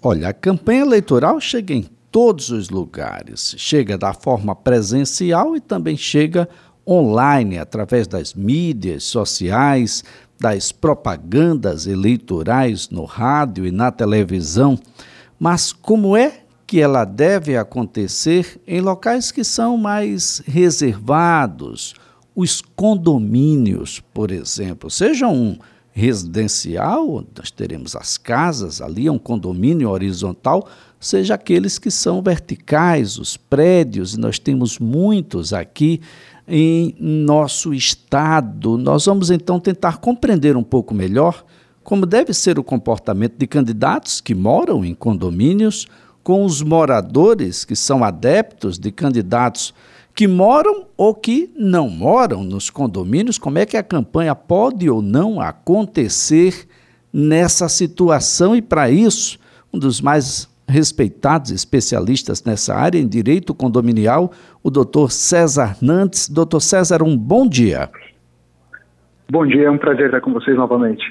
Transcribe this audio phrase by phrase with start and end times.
[0.00, 1.82] Olha, a campanha eleitoral chega em
[2.12, 3.56] todos os lugares.
[3.58, 6.48] Chega da forma presencial e também chega
[6.86, 10.04] online, através das mídias sociais,
[10.38, 14.78] das propagandas eleitorais no rádio e na televisão.
[15.36, 21.94] Mas como é que ela deve acontecer em locais que são mais reservados?
[22.36, 25.58] Os condomínios, por exemplo, seja um
[25.98, 30.68] residencial, nós teremos as casas ali, é um condomínio horizontal,
[31.00, 36.00] seja aqueles que são verticais, os prédios, e nós temos muitos aqui
[36.46, 38.78] em nosso estado.
[38.78, 41.44] Nós vamos então tentar compreender um pouco melhor
[41.82, 45.88] como deve ser o comportamento de candidatos que moram em condomínios
[46.22, 49.74] com os moradores que são adeptos de candidatos
[50.18, 55.00] que moram ou que não moram nos condomínios, como é que a campanha pode ou
[55.00, 56.66] não acontecer
[57.12, 59.38] nessa situação e para isso,
[59.72, 66.28] um dos mais respeitados especialistas nessa área em direito condominial, o doutor César Nantes.
[66.28, 67.88] Doutor César, um bom dia.
[69.30, 71.04] Bom dia, é um prazer estar com vocês novamente.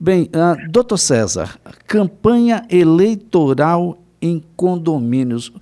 [0.00, 5.52] Bem, uh, doutor César, campanha eleitoral em condomínios.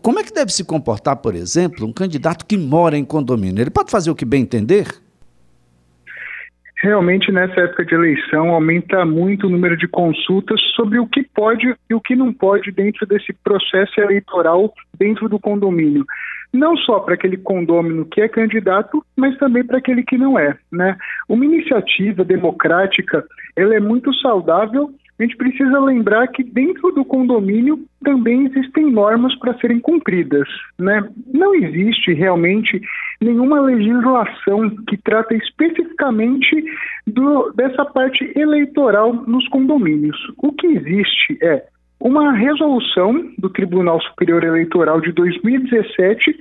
[0.00, 3.62] Como é que deve se comportar, por exemplo, um candidato que mora em condomínio?
[3.62, 4.86] Ele pode fazer o que bem entender?
[6.82, 11.74] Realmente, nessa época de eleição, aumenta muito o número de consultas sobre o que pode
[11.88, 16.04] e o que não pode dentro desse processo eleitoral dentro do condomínio.
[16.52, 20.56] Não só para aquele condômino que é candidato, mas também para aquele que não é.
[20.72, 20.96] Né?
[21.28, 23.24] Uma iniciativa democrática
[23.56, 29.34] ela é muito saudável a gente precisa lembrar que dentro do condomínio também existem normas
[29.38, 30.48] para serem cumpridas.
[30.78, 31.08] Né?
[31.32, 32.80] Não existe realmente
[33.20, 36.64] nenhuma legislação que trata especificamente
[37.06, 40.16] do, dessa parte eleitoral nos condomínios.
[40.38, 41.64] O que existe é
[42.00, 46.40] uma resolução do Tribunal Superior Eleitoral de 2017 que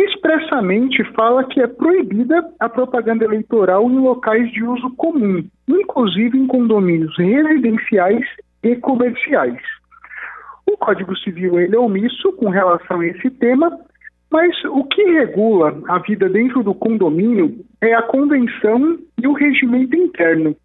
[0.00, 6.46] expressamente fala que é proibida a propaganda eleitoral em locais de uso comum, inclusive em
[6.46, 8.26] condomínios residenciais
[8.62, 9.60] e comerciais.
[10.66, 13.78] O Código Civil ele é omisso com relação a esse tema,
[14.30, 19.94] mas o que regula a vida dentro do condomínio é a convenção e o regimento
[19.94, 20.56] interno.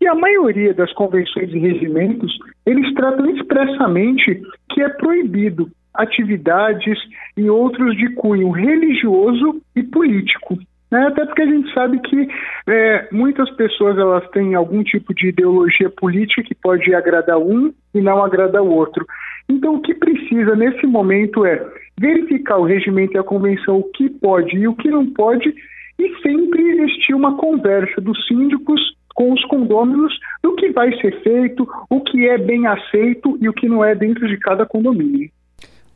[0.00, 2.36] E a maioria das convenções e regimentos,
[2.66, 6.98] eles tratam expressamente que é proibido atividades
[7.36, 10.58] e outros de cunho religioso e político.
[10.90, 11.06] Né?
[11.06, 12.28] Até porque a gente sabe que
[12.68, 18.00] é, muitas pessoas elas têm algum tipo de ideologia política que pode agradar um e
[18.00, 19.04] não agradar o outro.
[19.48, 21.64] Então, o que precisa nesse momento é
[21.98, 25.54] verificar o regimento e a convenção, o que pode e o que não pode,
[25.98, 28.80] e sempre existir uma conversa dos síndicos
[29.14, 30.12] com os condôminos
[30.42, 33.94] do que vai ser feito, o que é bem aceito e o que não é
[33.94, 35.30] dentro de cada condomínio.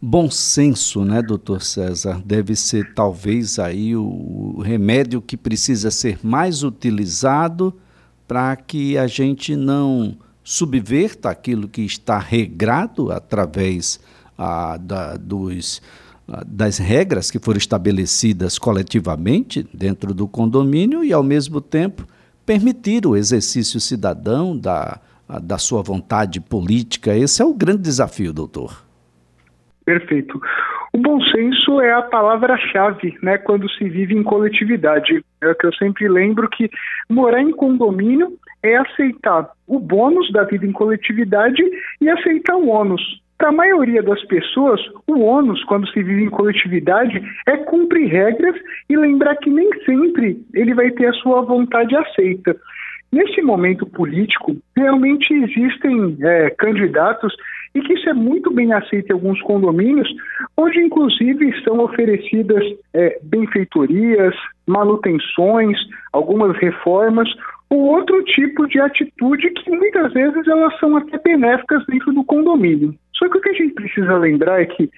[0.00, 2.22] Bom senso, né, doutor César?
[2.24, 7.74] Deve ser talvez aí o remédio que precisa ser mais utilizado
[8.28, 13.98] para que a gente não subverta aquilo que está regrado através
[14.38, 15.82] ah, da, dos,
[16.28, 22.06] ah, das regras que foram estabelecidas coletivamente dentro do condomínio e, ao mesmo tempo,
[22.46, 25.00] permitir o exercício cidadão da,
[25.42, 27.16] da sua vontade política.
[27.16, 28.87] Esse é o grande desafio, doutor.
[29.88, 30.38] Perfeito.
[30.92, 35.24] O bom senso é a palavra-chave, né, quando se vive em coletividade.
[35.40, 36.68] É o que eu sempre lembro que
[37.08, 41.62] morar em condomínio é aceitar o bônus da vida em coletividade
[42.02, 43.00] e aceitar o ônus.
[43.38, 48.56] Para a maioria das pessoas, o ônus, quando se vive em coletividade, é cumprir regras
[48.90, 52.54] e lembrar que nem sempre ele vai ter a sua vontade aceita.
[53.10, 57.34] Nesse momento político, realmente existem é, candidatos
[57.74, 60.08] e que isso é muito bem aceito em alguns condomínios,
[60.56, 62.64] onde inclusive são oferecidas
[62.94, 64.34] é, benfeitorias,
[64.66, 65.78] manutenções,
[66.12, 67.28] algumas reformas,
[67.70, 72.94] ou outro tipo de atitude que muitas vezes elas são até benéficas dentro do condomínio.
[73.14, 74.90] Só que o que a gente precisa lembrar é que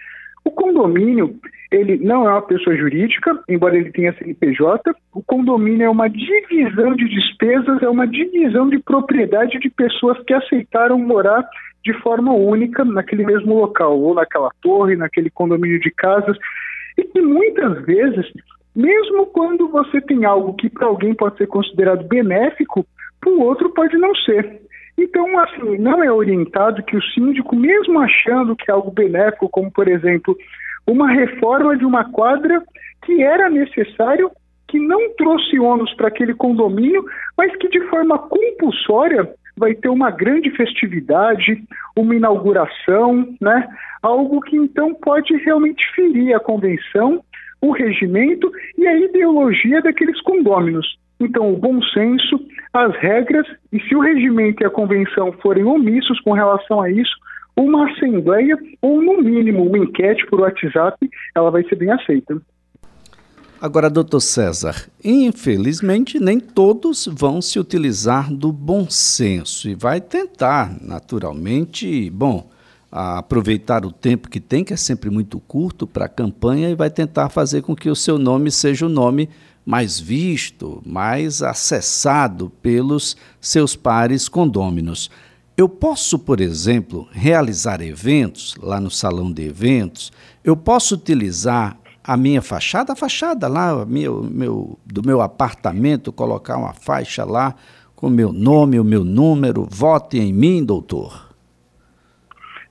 [0.44, 1.34] o condomínio,
[1.70, 4.94] ele não é uma pessoa jurídica, embora ele tenha CNPJ.
[5.12, 10.32] O condomínio é uma divisão de despesas, é uma divisão de propriedade de pessoas que
[10.32, 11.46] aceitaram morar
[11.84, 16.36] de forma única naquele mesmo local, ou naquela torre, naquele condomínio de casas,
[16.96, 18.26] e que muitas vezes,
[18.74, 22.86] mesmo quando você tem algo que para alguém pode ser considerado benéfico,
[23.20, 24.60] para o outro pode não ser.
[24.98, 29.70] Então, assim, não é orientado que o síndico, mesmo achando que é algo benéfico, como
[29.70, 30.36] por exemplo,
[30.86, 32.62] uma reforma de uma quadra
[33.04, 34.30] que era necessário,
[34.68, 37.04] que não trouxe ônus para aquele condomínio,
[37.36, 39.28] mas que de forma compulsória
[39.60, 41.62] vai ter uma grande festividade,
[41.94, 43.68] uma inauguração, né?
[44.02, 47.22] Algo que então pode realmente ferir a convenção,
[47.60, 50.98] o regimento e a ideologia daqueles condôminos.
[51.20, 52.40] Então, o bom senso,
[52.72, 57.14] as regras, e se o regimento e a convenção forem omissos com relação a isso,
[57.54, 60.96] uma assembleia ou, no mínimo, uma enquete por WhatsApp,
[61.36, 62.40] ela vai ser bem aceita.
[63.62, 70.74] Agora, doutor César, infelizmente nem todos vão se utilizar do bom senso e vai tentar,
[70.80, 72.48] naturalmente, bom,
[72.90, 76.88] aproveitar o tempo que tem, que é sempre muito curto para a campanha, e vai
[76.88, 79.28] tentar fazer com que o seu nome seja o nome
[79.66, 85.10] mais visto, mais acessado pelos seus pares condôminos.
[85.54, 90.10] Eu posso, por exemplo, realizar eventos lá no salão de eventos,
[90.42, 91.78] eu posso utilizar
[92.10, 97.54] a minha fachada, a fachada lá meu, meu, do meu apartamento, colocar uma faixa lá
[97.94, 101.32] com meu nome, o meu número, vote em mim, doutor.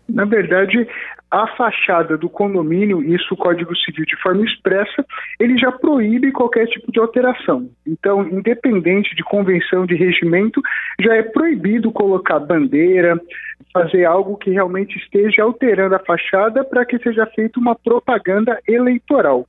[0.09, 0.85] Na verdade,
[1.31, 5.05] a fachada do condomínio, isso o Código Civil de forma expressa,
[5.39, 7.69] ele já proíbe qualquer tipo de alteração.
[7.85, 10.61] Então, independente de convenção de regimento,
[10.99, 13.19] já é proibido colocar bandeira,
[13.71, 19.47] fazer algo que realmente esteja alterando a fachada para que seja feita uma propaganda eleitoral.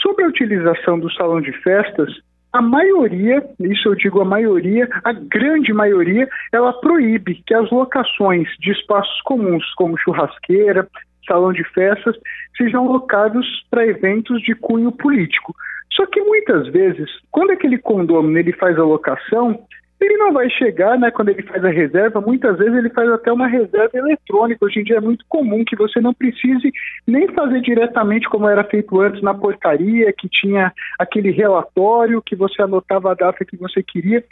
[0.00, 2.10] Sobre a utilização do salão de festas,
[2.52, 8.48] a maioria, isso eu digo a maioria, a grande maioria, ela proíbe que as locações
[8.58, 10.88] de espaços comuns, como churrasqueira,
[11.26, 12.16] salão de festas,
[12.56, 15.54] sejam locados para eventos de cunho político.
[15.92, 19.64] Só que muitas vezes, quando aquele condomínio ele faz a locação,
[20.00, 23.32] ele não vai chegar, né, quando ele faz a reserva, muitas vezes ele faz até
[23.32, 24.64] uma reserva eletrônica.
[24.64, 26.72] Hoje em dia é muito comum que você não precise
[27.06, 32.62] nem fazer diretamente como era feito antes na portaria, que tinha aquele relatório que você
[32.62, 34.24] anotava a data que você queria.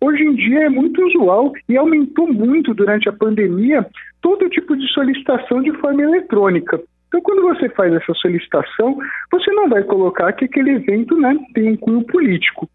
[0.00, 3.86] Hoje em dia é muito usual e aumentou muito durante a pandemia
[4.20, 6.80] todo tipo de solicitação de forma eletrônica.
[7.06, 8.96] Então, quando você faz essa solicitação,
[9.30, 12.68] você não vai colocar que aquele evento né, tem um cunho político.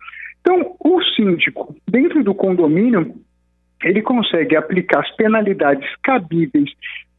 [0.48, 3.14] Então, o síndico, dentro do condomínio,
[3.84, 6.70] ele consegue aplicar as penalidades cabíveis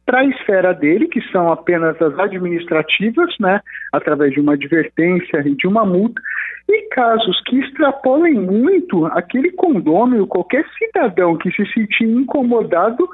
[0.03, 3.61] para a esfera dele, que são apenas as administrativas, né,
[3.93, 6.19] através de uma advertência e de uma multa,
[6.67, 13.07] e casos que extrapolem muito aquele condômino, qualquer cidadão que se sentir incomodado,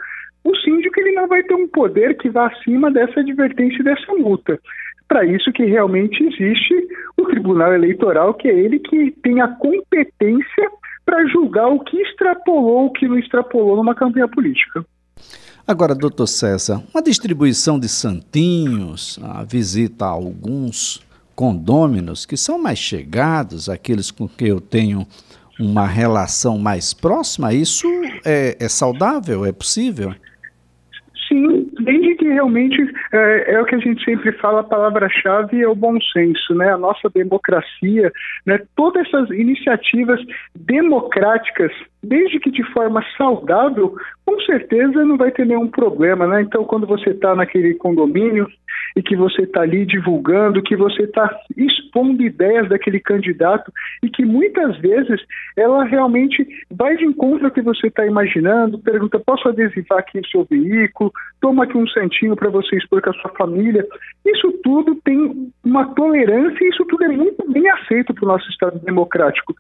[0.46, 4.14] o síndico ele não vai ter um poder que vá acima dessa advertência e dessa
[4.14, 4.58] multa.
[5.08, 6.74] Para isso que realmente existe
[7.18, 10.72] o Tribunal Eleitoral, que é ele que tem a competência
[11.06, 14.86] para julgar o que extrapolou, o que não extrapolou numa campanha política.
[15.68, 21.04] Agora, doutor César, uma distribuição de santinhos, a visita a alguns
[21.36, 25.06] condôminos que são mais chegados, aqueles com que eu tenho
[25.60, 27.88] uma relação mais próxima, isso
[28.24, 29.46] é, é saudável?
[29.46, 30.14] É possível?
[31.28, 32.82] Sim, desde que realmente
[33.14, 36.74] é, é, o que a gente sempre fala, a palavra-chave é o bom senso, né?
[36.74, 38.12] A nossa democracia,
[38.46, 38.60] né?
[38.76, 40.20] Todas essas iniciativas
[40.56, 41.72] democráticas,
[42.04, 43.96] desde que de forma saudável,
[44.26, 46.42] com certeza não vai ter nenhum problema, né?
[46.42, 48.48] Então, quando você está naquele condomínio,
[48.96, 53.72] e que você está ali divulgando, que você está expondo ideias daquele candidato
[54.02, 55.22] e que muitas vezes
[55.58, 60.28] ela realmente vai de encontro ao que você está imaginando, pergunta, posso adesivar aqui o
[60.28, 61.12] seu veículo,
[61.42, 63.86] toma aqui um santinho para você expor com a sua família.
[64.26, 68.50] Isso tudo tem uma tolerância e isso tudo é muito bem aceito para o nosso
[68.50, 69.56] Estado democrático.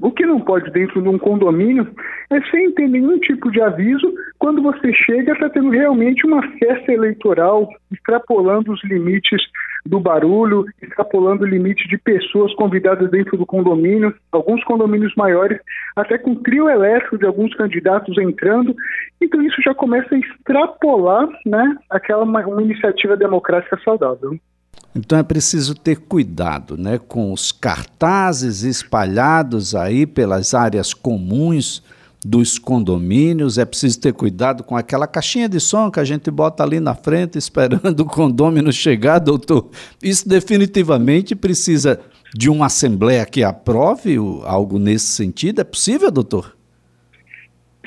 [0.00, 1.88] O que não pode dentro de um condomínio
[2.30, 6.92] é sem ter nenhum tipo de aviso quando você chega está tendo realmente uma festa
[6.92, 9.40] eleitoral, extrapolando os limites
[9.86, 15.58] do barulho, extrapolando o limite de pessoas convidadas dentro do condomínio, alguns condomínios maiores,
[15.94, 18.74] até com trio elétrico de alguns candidatos entrando.
[19.20, 24.38] Então isso já começa a extrapolar né, aquela uma, uma iniciativa democrática saudável.
[24.94, 31.82] Então é preciso ter cuidado né, com os cartazes espalhados aí pelas áreas comuns
[32.26, 33.56] dos condomínios.
[33.56, 36.94] É preciso ter cuidado com aquela caixinha de som que a gente bota ali na
[36.94, 39.70] frente esperando o condômino chegar, doutor.
[40.02, 42.00] Isso definitivamente precisa
[42.34, 45.60] de uma assembleia que aprove algo nesse sentido.
[45.60, 46.55] É possível, doutor?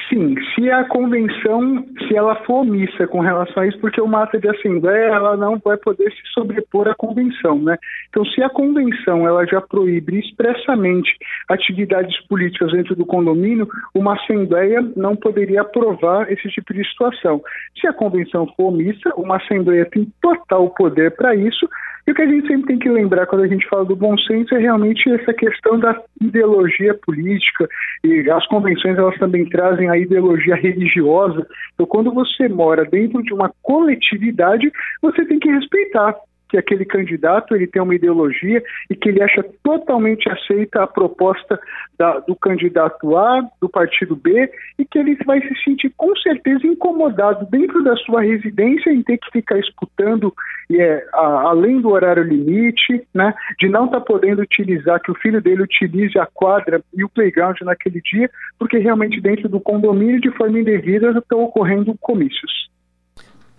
[0.10, 4.39] Sim, se a convenção, se ela for omissa com relação a isso, porque uma ata
[4.39, 7.78] de assembleia ela não vai poder se sobrepor à convenção, né?
[8.10, 11.16] Então, se a convenção ela já proíbe expressamente
[11.48, 17.39] atividades políticas dentro do condomínio, uma assembleia não poderia aprovar esse tipo de situação.
[17.80, 21.70] Se a convenção for omissa, uma assembleia tem total poder para isso
[22.10, 24.18] E o que a gente sempre tem que lembrar quando a gente fala do bom
[24.18, 27.70] senso é realmente essa questão da ideologia política
[28.04, 31.46] e as convenções elas também trazem a ideologia religiosa.
[31.75, 34.72] Então, quando você mora dentro de uma coletividade,
[35.04, 36.16] você tem que respeitar
[36.50, 41.60] que aquele candidato ele tem uma ideologia e que ele acha totalmente aceita a proposta
[41.98, 46.65] da, do candidato A, do partido B, e que ele vai se sentir com certeza
[46.65, 50.34] incomodado dentro da sua residência em ter que ficar escutando
[50.72, 55.15] é, a, além do horário limite, né, de não estar tá podendo utilizar, que o
[55.15, 60.20] filho dele utilize a quadra e o playground naquele dia, porque realmente dentro do condomínio,
[60.20, 62.70] de forma indevida, estão ocorrendo comícios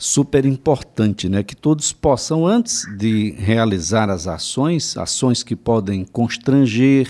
[0.00, 1.42] super importante, né?
[1.42, 7.06] Que todos possam, antes de realizar as ações, ações que podem constranger,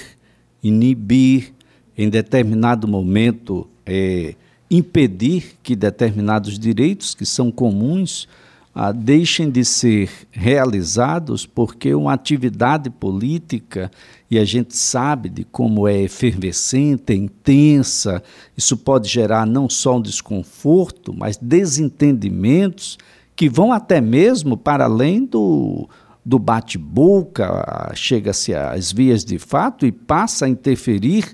[0.61, 1.54] inibir,
[1.97, 4.35] em determinado momento é,
[4.68, 8.26] impedir que determinados direitos que são comuns
[8.74, 13.90] ah, deixem de ser realizados porque uma atividade política,
[14.30, 18.22] e a gente sabe de como é efervescente, é intensa,
[18.56, 22.96] isso pode gerar não só um desconforto, mas desentendimentos
[23.34, 25.88] que vão até mesmo para além do,
[26.24, 31.24] do bate-boca, chega-se às vias de fato e passa a interferir,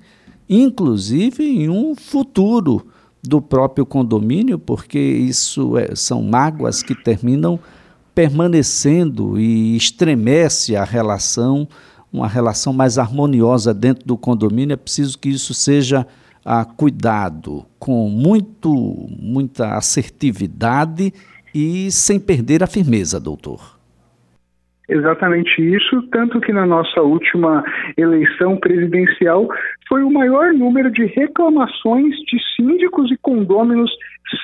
[0.48, 2.86] inclusive, em um futuro
[3.26, 7.59] do próprio condomínio, porque isso é, são mágoas que terminam
[8.14, 11.68] permanecendo e estremece a relação,
[12.12, 14.75] uma relação mais harmoniosa dentro do condomínio.
[14.75, 16.06] É preciso que isso seja
[16.45, 18.73] ah, cuidado, com muito,
[19.21, 21.12] muita assertividade
[21.54, 23.76] e sem perder a firmeza, doutor.
[24.88, 27.64] Exatamente isso, tanto que na nossa última
[27.97, 29.49] eleição presidencial
[29.88, 33.90] foi o maior número de reclamações de síndicos e condôminos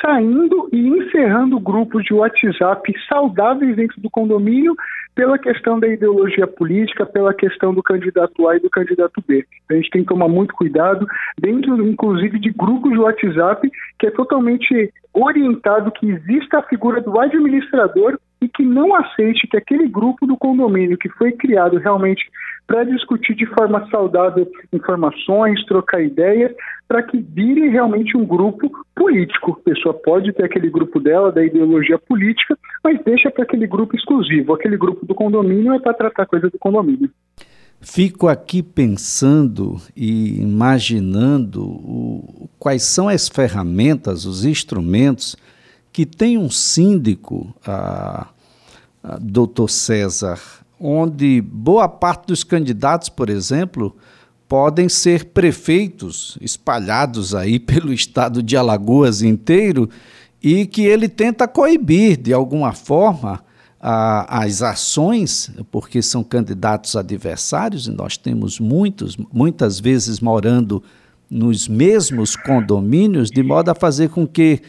[0.00, 4.76] saindo e encerrando grupos de WhatsApp saudáveis dentro do condomínio
[5.14, 9.44] pela questão da ideologia política, pela questão do candidato A e do candidato B.
[9.70, 11.06] A gente tem que tomar muito cuidado,
[11.38, 13.68] dentro inclusive de grupos de WhatsApp,
[13.99, 19.56] que é totalmente orientado que exista a figura do administrador e que não aceite que
[19.56, 22.28] aquele grupo do condomínio que foi criado realmente
[22.66, 26.52] para discutir de forma saudável informações, trocar ideias,
[26.88, 29.58] para que vire realmente um grupo político.
[29.61, 33.94] A pessoa pode ter aquele grupo dela, da ideologia política, mas deixa para aquele grupo
[33.96, 34.54] exclusivo.
[34.54, 37.11] Aquele grupo do condomínio é para tratar coisa do condomínio.
[37.80, 45.37] Fico aqui pensando e imaginando o, quais são as ferramentas, os instrumentos
[45.92, 48.28] que tem um síndico, a,
[49.02, 50.40] a doutor César,
[50.80, 53.94] onde boa parte dos candidatos, por exemplo,
[54.49, 59.88] podem ser prefeitos espalhados aí pelo estado de Alagoas inteiro
[60.42, 63.44] e que ele tenta coibir de alguma forma
[63.80, 70.82] a, as ações, porque são candidatos adversários, e nós temos muitos, muitas vezes morando
[71.28, 74.61] nos mesmos condomínios, de modo a fazer com que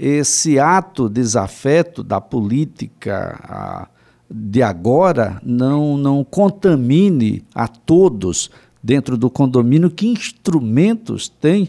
[0.00, 3.86] esse ato desafeto da política
[4.30, 8.50] de agora não, não contamine a todos
[8.82, 9.90] dentro do condomínio.
[9.90, 11.68] Que instrumentos tem?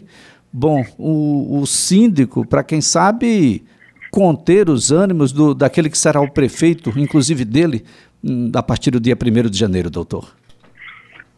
[0.50, 3.62] Bom, o, o síndico, para quem sabe
[4.10, 7.84] conter os ânimos do, daquele que será o prefeito, inclusive dele,
[8.24, 10.26] hum, a partir do dia 1 de janeiro, doutor.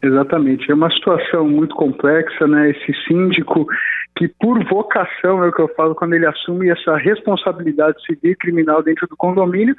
[0.01, 0.71] Exatamente.
[0.71, 2.69] É uma situação muito complexa, né?
[2.69, 3.67] Esse síndico
[4.15, 8.35] que por vocação, é o que eu falo, quando ele assume essa responsabilidade civil e
[8.35, 9.75] criminal dentro do condomínio,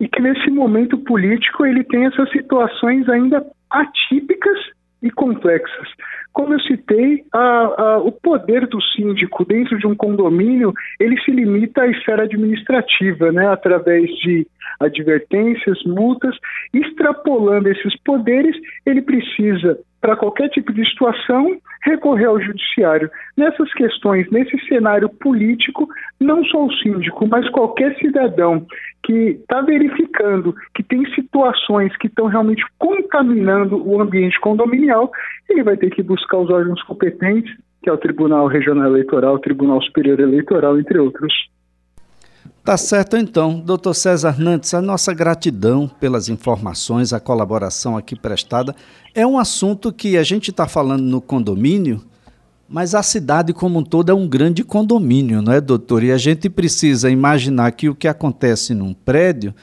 [0.00, 4.58] e que nesse momento político ele tem essas situações ainda atípicas
[5.02, 5.88] e complexas.
[6.32, 11.30] Como eu citei, a, a, o poder do síndico dentro de um condomínio ele se
[11.30, 14.46] limita à esfera administrativa, né, através de
[14.78, 16.34] advertências, multas,
[16.72, 23.10] extrapolando esses poderes, ele precisa para qualquer tipo de situação, recorrer ao judiciário.
[23.36, 25.88] Nessas questões, nesse cenário político,
[26.18, 28.66] não só o síndico, mas qualquer cidadão
[29.02, 35.10] que está verificando que tem situações que estão realmente contaminando o ambiente condominial,
[35.48, 39.40] ele vai ter que buscar os órgãos competentes, que é o Tribunal Regional Eleitoral, o
[39.40, 41.32] Tribunal Superior Eleitoral, entre outros.
[42.62, 48.76] Tá certo então, doutor César Nantes, a nossa gratidão pelas informações, a colaboração aqui prestada.
[49.14, 52.04] É um assunto que a gente está falando no condomínio,
[52.68, 56.04] mas a cidade como um todo é um grande condomínio, não é, doutor?
[56.04, 59.54] E a gente precisa imaginar que o que acontece num prédio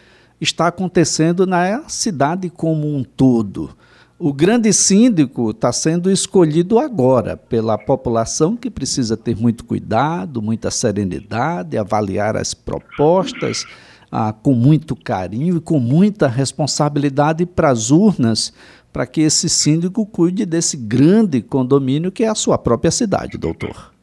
[0.41, 3.77] está acontecendo na cidade como um todo.
[4.19, 10.71] O grande síndico está sendo escolhido agora pela população que precisa ter muito cuidado, muita
[10.71, 13.63] serenidade, avaliar as propostas,
[14.11, 18.51] ah, com muito carinho e com muita responsabilidade para as urnas,
[18.91, 23.96] para que esse síndico cuide desse grande condomínio que é a sua própria cidade, doutor.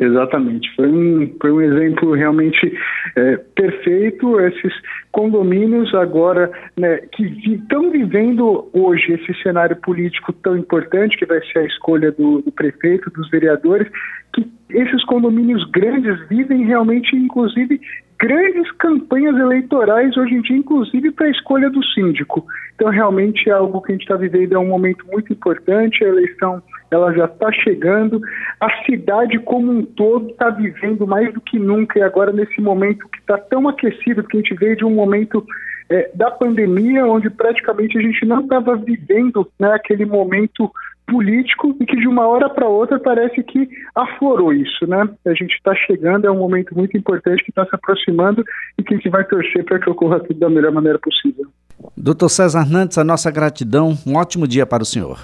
[0.00, 0.74] Exatamente.
[0.76, 2.72] Foi um, foi um exemplo realmente
[3.16, 4.40] é, perfeito.
[4.40, 4.72] Esses
[5.10, 11.60] condomínios agora né, que estão vivendo hoje esse cenário político tão importante, que vai ser
[11.60, 13.88] a escolha do, do prefeito, dos vereadores,
[14.34, 17.80] que esses condomínios grandes vivem realmente, inclusive,
[18.18, 22.44] grandes campanhas eleitorais hoje em dia, inclusive para a escolha do síndico.
[22.74, 26.08] Então, realmente é algo que a gente está vivendo, é um momento muito importante, a
[26.08, 28.20] eleição ela já está chegando,
[28.60, 33.08] a cidade como um todo está vivendo mais do que nunca, e agora nesse momento
[33.08, 35.44] que está tão aquecido, porque a gente veio de um momento
[35.90, 40.70] é, da pandemia, onde praticamente a gente não estava vivendo né, aquele momento
[41.08, 45.08] político e que de uma hora para outra parece que aflorou isso, né?
[45.26, 48.44] A gente está chegando, é um momento muito importante que está se aproximando
[48.78, 51.46] e que a gente vai torcer para que ocorra tudo da melhor maneira possível.
[51.96, 55.18] Doutor César Nantes, a nossa gratidão, um ótimo dia para o senhor.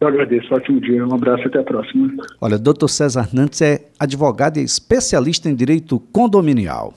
[0.00, 2.12] Eu agradeço, ótimo dia, um abraço e até a próxima.
[2.40, 6.92] Olha, doutor César Nantes é advogado e especialista em direito condominial.